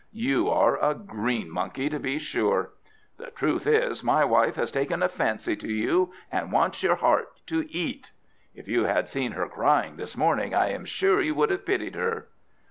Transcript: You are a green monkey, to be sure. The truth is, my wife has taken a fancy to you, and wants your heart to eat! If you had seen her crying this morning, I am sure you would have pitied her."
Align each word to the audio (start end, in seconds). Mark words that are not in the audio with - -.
You 0.13 0.49
are 0.49 0.83
a 0.83 0.95
green 0.95 1.51
monkey, 1.51 1.87
to 1.87 1.99
be 1.99 2.17
sure. 2.17 2.71
The 3.17 3.29
truth 3.29 3.67
is, 3.67 4.03
my 4.03 4.25
wife 4.25 4.55
has 4.55 4.71
taken 4.71 5.03
a 5.03 5.07
fancy 5.07 5.55
to 5.57 5.67
you, 5.71 6.11
and 6.31 6.51
wants 6.51 6.81
your 6.81 6.95
heart 6.95 7.39
to 7.45 7.67
eat! 7.71 8.11
If 8.55 8.67
you 8.67 8.85
had 8.85 9.07
seen 9.07 9.33
her 9.33 9.47
crying 9.47 9.97
this 9.97 10.17
morning, 10.17 10.55
I 10.55 10.69
am 10.71 10.85
sure 10.85 11.21
you 11.21 11.35
would 11.35 11.51
have 11.51 11.67
pitied 11.67 11.93
her." 11.93 12.29